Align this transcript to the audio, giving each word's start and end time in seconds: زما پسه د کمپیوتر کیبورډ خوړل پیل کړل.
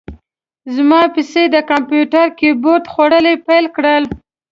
زما 0.75 1.01
پسه 1.13 1.41
د 1.55 1.57
کمپیوتر 1.71 2.25
کیبورډ 2.39 2.83
خوړل 2.93 3.25
پیل 3.47 3.65
کړل. 3.75 4.03